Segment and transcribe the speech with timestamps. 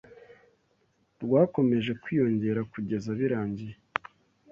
[1.23, 3.75] rwakomeje kwiyongera kugeza birangiye